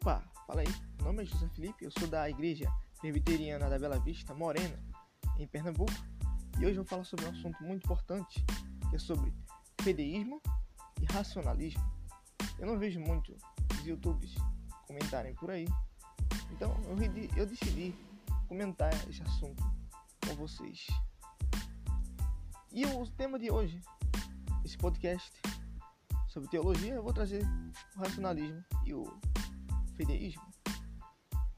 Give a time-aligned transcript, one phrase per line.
[0.00, 0.68] Opa, fala aí.
[0.98, 4.78] Meu nome é José Felipe, eu sou da Igreja Presbiteriana da Bela Vista, Morena,
[5.36, 5.92] em Pernambuco.
[6.56, 8.44] E hoje eu vou falar sobre um assunto muito importante,
[8.88, 9.34] que é sobre
[9.80, 10.40] fedeísmo
[11.02, 11.82] e racionalismo.
[12.60, 13.36] Eu não vejo muito
[13.72, 14.36] os youtubers
[14.86, 15.66] comentarem por aí.
[16.52, 16.96] Então eu,
[17.36, 17.92] eu decidi
[18.46, 19.64] comentar esse assunto
[20.28, 20.86] com vocês.
[22.70, 23.82] E o tema de hoje,
[24.64, 25.32] esse podcast
[26.28, 27.42] sobre teologia, eu vou trazer
[27.96, 29.02] o racionalismo e o
[29.98, 30.42] fideísmo.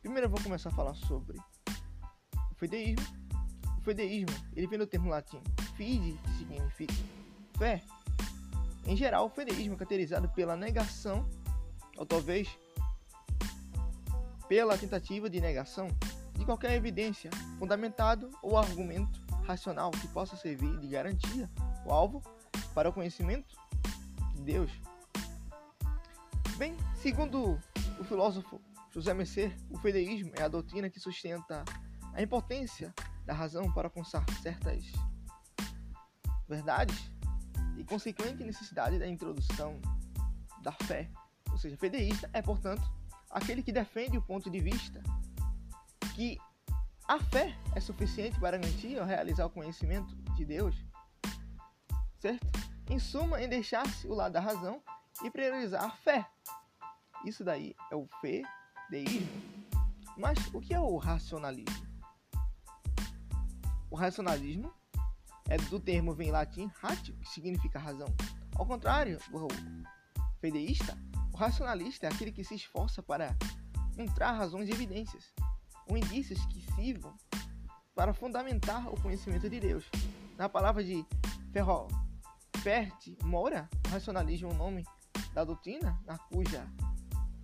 [0.00, 3.04] Primeiro eu vou começar a falar sobre o fideísmo.
[3.76, 5.42] O fideísmo, ele vem do termo latim
[5.76, 6.94] fide, que significa
[7.58, 7.82] fé.
[8.86, 11.28] Em geral, o fideísmo é caracterizado pela negação,
[11.96, 12.48] ou talvez
[14.48, 15.88] pela tentativa de negação
[16.34, 21.50] de qualquer evidência, fundamentado ou argumento racional que possa servir de garantia
[21.84, 22.22] ou alvo
[22.72, 23.56] para o conhecimento
[24.34, 24.70] de Deus.
[26.56, 27.58] Bem, segundo
[27.98, 28.60] o filósofo
[28.90, 31.64] José Messer, o fedeísmo é a doutrina que sustenta
[32.14, 34.84] a importância da razão para alcançar certas
[36.48, 37.10] verdades
[37.76, 39.80] e consequente necessidade da introdução
[40.62, 41.10] da fé.
[41.50, 42.82] Ou seja, fedeísta é, portanto,
[43.30, 45.02] aquele que defende o ponto de vista
[46.14, 46.38] que
[47.06, 50.74] a fé é suficiente para garantir ou realizar o conhecimento de Deus,
[52.18, 52.46] certo?
[52.90, 54.82] Em suma, em deixar-se o lado da razão
[55.22, 56.26] e priorizar a fé
[57.24, 59.28] isso daí é o fedeísmo.
[60.16, 61.86] Mas o que é o racionalismo?
[63.90, 64.72] O racionalismo
[65.48, 68.08] é do termo vem latim ratio, que significa razão.
[68.56, 69.48] Ao contrário do
[70.40, 70.96] fedeísta,
[71.32, 73.36] o racionalista é aquele que se esforça para
[73.92, 75.32] encontrar razões e evidências,
[75.88, 77.16] ou indícios que sirvam
[77.94, 79.84] para fundamentar o conhecimento de Deus.
[80.36, 81.04] Na palavra de
[81.52, 81.88] Ferro,
[82.58, 84.84] Ferte Moura, o racionalismo é o nome
[85.32, 86.66] da doutrina na cuja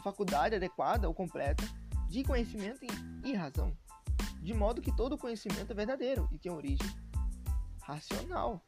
[0.00, 1.64] faculdade adequada ou completa
[2.08, 2.80] de conhecimento
[3.24, 3.76] e razão,
[4.40, 6.88] de modo que todo conhecimento é verdadeiro e tem origem
[7.82, 8.60] racional.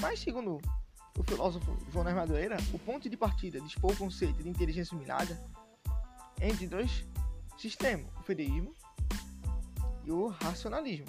[0.00, 0.60] Mas, segundo
[1.18, 5.38] o filósofo João Madureira, o ponto de partida de expor o conceito de inteligência humilhada
[6.40, 7.04] entre dois
[7.56, 8.74] sistemas, o fedeísmo
[10.04, 11.06] e o racionalismo.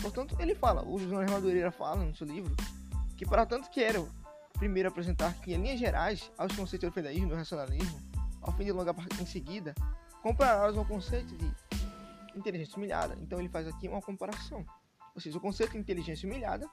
[0.00, 2.54] Portanto, ele fala, o João Madureira fala no seu livro,
[3.16, 4.08] que para tanto quero
[4.62, 8.00] primeiro apresentar que, em linhas gerais, aos conceitos do feudalismo e do racionalismo,
[8.40, 9.74] ao fim de longa em seguida,
[10.22, 11.52] compará-los ao conceito de
[12.36, 13.18] inteligência humilhada.
[13.20, 14.64] Então ele faz aqui uma comparação.
[15.16, 16.70] Ou seja, o conceito de inteligência humilhada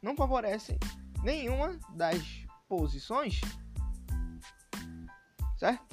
[0.00, 0.78] não favorece
[1.22, 3.38] nenhuma das posições,
[5.58, 5.84] certo?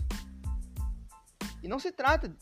[1.61, 2.33] E não se trata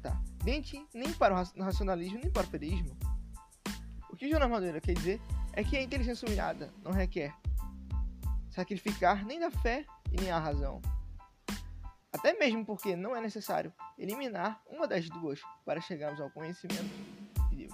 [0.00, 2.96] tá, nem para o racionalismo nem para o feudalismo.
[4.08, 5.20] O que o Jonas Madureira quer dizer
[5.52, 7.34] é que a inteligência humilhada não requer
[8.50, 10.80] sacrificar nem da fé e nem a razão.
[12.12, 16.90] Até mesmo porque não é necessário eliminar uma das duas para chegarmos ao conhecimento
[17.50, 17.72] de Deus.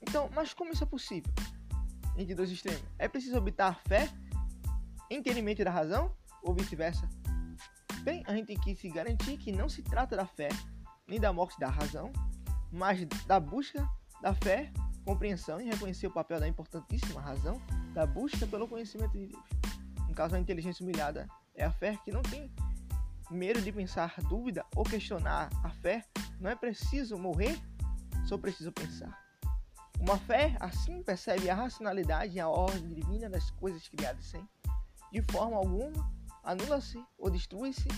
[0.00, 1.32] Então, mas como isso é possível?
[2.16, 2.82] Entre dois extremos.
[2.98, 4.08] É preciso habitar fé,
[5.10, 7.08] entendimento da razão ou vice-versa?
[8.02, 10.48] Bem, a gente tem que se garantir que não se trata da fé,
[11.08, 12.12] nem da morte da razão,
[12.70, 13.86] mas da busca
[14.22, 14.72] da fé,
[15.04, 17.60] compreensão e reconhecer o papel da importantíssima razão
[17.96, 19.44] da busca pelo conhecimento de Deus.
[20.06, 22.52] No caso, a inteligência humilhada é a fé que não tem
[23.30, 26.04] medo de pensar dúvida ou questionar a fé.
[26.38, 27.58] Não é preciso morrer,
[28.28, 29.18] só preciso pensar.
[29.98, 34.46] Uma fé assim percebe a racionalidade e a ordem divina das coisas criadas sem,
[35.10, 36.12] de forma alguma,
[36.44, 37.88] anula-se ou destrui-se.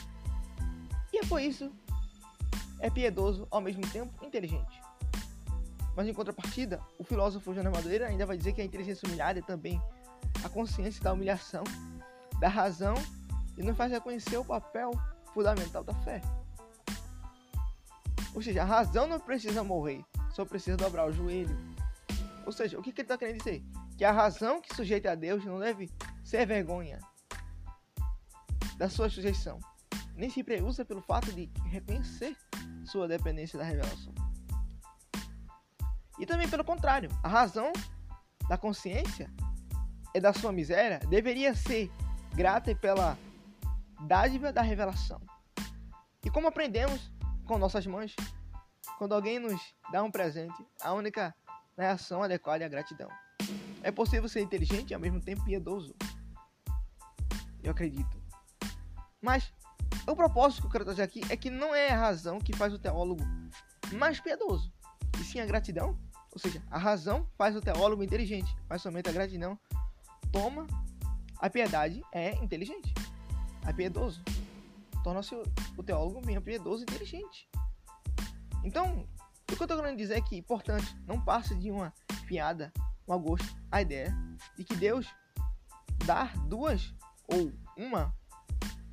[1.12, 1.72] E é por isso
[2.78, 4.81] é piedoso ao mesmo tempo inteligente.
[5.98, 9.42] Mas em contrapartida, o filósofo Joana Madureira ainda vai dizer que a inteligência humilhada é
[9.42, 9.82] também
[10.44, 11.64] a consciência da humilhação,
[12.38, 12.94] da razão
[13.56, 14.92] e nos faz reconhecer o papel
[15.34, 16.22] fundamental da fé.
[18.32, 21.58] Ou seja, a razão não precisa morrer, só precisa dobrar o joelho.
[22.47, 23.61] Ou seja, o que, que ele está querendo dizer?
[23.96, 25.90] Que a razão que sujeita a Deus não deve
[26.22, 27.00] ser vergonha
[28.76, 29.58] da sua sujeição,
[30.14, 32.37] nem se preusa pelo fato de reconhecer
[32.84, 34.27] sua dependência da revelação.
[36.19, 37.73] E também pelo contrário, a razão
[38.49, 39.31] da consciência
[40.15, 41.91] e da sua miséria deveria ser
[42.35, 43.17] grata pela
[44.00, 45.20] dádiva da revelação.
[46.25, 47.11] E como aprendemos
[47.47, 48.15] com nossas mães,
[48.99, 49.61] quando alguém nos
[49.93, 51.35] dá um presente, a única
[51.76, 53.09] reação adequada é a gratidão.
[53.82, 55.94] É possível ser inteligente e ao mesmo tempo piedoso.
[57.62, 58.20] Eu acredito.
[59.20, 59.53] Mas
[60.06, 62.73] o propósito que eu quero trazer aqui é que não é a razão que faz
[62.73, 63.23] o teólogo
[63.93, 64.73] mais piedoso,
[65.19, 65.99] e sim a gratidão
[66.32, 69.58] ou seja, a razão faz o teólogo inteligente, mas somente a gratidão
[70.30, 70.66] toma
[71.38, 72.92] a piedade é inteligente,
[73.66, 74.22] é piedoso.
[75.04, 75.34] torna-se
[75.76, 77.48] o teólogo bem piedoso e inteligente.
[78.64, 79.06] Então,
[79.50, 81.92] o que eu estou querendo dizer é que, importante, não passe de uma
[82.26, 82.72] piada,
[83.06, 84.14] um gosto, a ideia
[84.56, 85.06] de que Deus
[86.04, 86.92] dá duas
[87.26, 88.14] ou uma,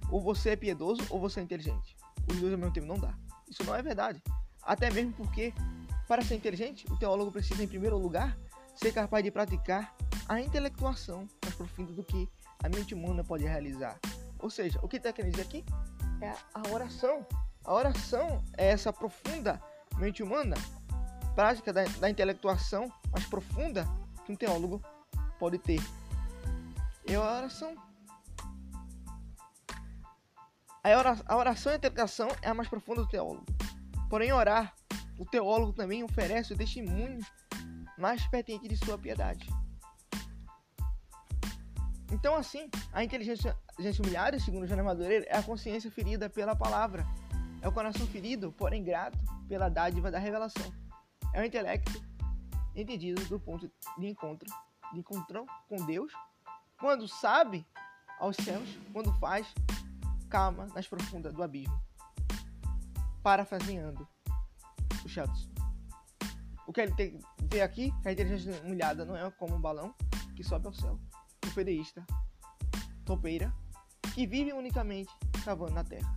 [0.09, 1.97] ou você é piedoso ou você é inteligente.
[2.29, 3.17] Os dois ao mesmo tempo não dá.
[3.49, 4.21] Isso não é verdade.
[4.61, 5.53] Até mesmo porque,
[6.07, 8.37] para ser inteligente, o teólogo precisa, em primeiro lugar,
[8.75, 9.95] ser capaz de praticar
[10.27, 12.29] a intelectuação mais profunda do que
[12.63, 13.99] a mente humana pode realizar.
[14.39, 15.65] Ou seja, o que está querendo dizer aqui
[16.21, 17.25] é a oração.
[17.63, 19.61] A oração é essa profunda
[19.97, 20.55] mente humana,
[21.33, 23.87] prática da, da intelectuação mais profunda
[24.25, 24.81] que um teólogo
[25.39, 25.79] pode ter.
[27.07, 27.75] E a oração.
[31.27, 33.45] A oração e a intelectuação é a mais profunda do teólogo.
[34.07, 34.75] Porém, orar,
[35.17, 37.19] o teólogo também oferece o testemunho
[37.97, 39.47] mais pertinente de sua piedade.
[42.11, 47.05] Então, assim, a inteligência, inteligência humilhada, segundo Joana Madureira, é a consciência ferida pela palavra.
[47.61, 49.17] É o coração ferido, porém grato,
[49.47, 50.71] pela dádiva da revelação.
[51.33, 51.91] É o intelecto
[52.75, 54.47] entendido do ponto de encontro,
[54.93, 56.11] de encontro com Deus,
[56.79, 57.65] quando sabe
[58.19, 59.47] aos céus, quando faz
[60.29, 61.81] calma nas profundas do abismo.
[63.23, 64.07] Parafraseando
[65.07, 65.49] o.
[66.67, 67.19] O que ele tem
[67.49, 69.93] ver aqui, que a inteligência humilhada não é como um balão
[70.35, 70.99] que sobe ao céu.
[71.45, 72.05] O fedeísta,
[73.05, 73.53] topeira,
[74.13, 75.11] que vive unicamente
[75.43, 76.15] cavando na terra.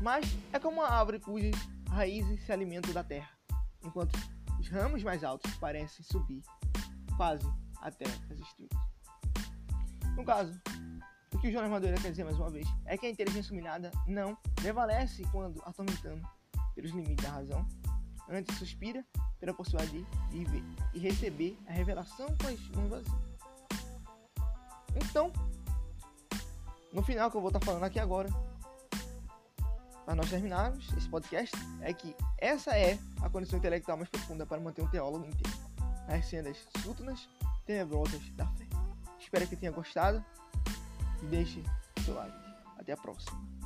[0.00, 1.54] Mas é como uma árvore cujas
[1.88, 3.30] raízes se alimentam da terra,
[3.84, 4.18] enquanto
[4.58, 6.42] os ramos mais altos parecem subir
[7.16, 7.46] quase
[7.80, 8.92] até as estrelas.
[10.16, 10.60] No caso,
[11.34, 13.90] o que o Jonas Madureira quer dizer mais uma vez é que a inteligência humilhada
[14.06, 16.26] não prevalece quando atormentando
[16.74, 17.66] pelos limites da razão,
[18.28, 19.04] antes suspira
[19.38, 20.62] pela possibilidade de viver
[20.94, 23.32] e receber a revelação com as mãos vazias.
[24.94, 25.32] Então,
[26.92, 28.28] no final que eu vou estar falando aqui agora,
[30.04, 34.60] para nós terminarmos esse podcast, é que essa é a condição intelectual mais profunda para
[34.60, 35.56] manter um teólogo inteiro,
[36.08, 37.28] nas cenas sútunas,
[37.64, 38.66] tenebrosas da fé.
[39.18, 40.22] Espero que tenha gostado
[41.30, 41.62] deixe
[42.04, 42.36] seu like.
[42.78, 43.61] Até a próxima.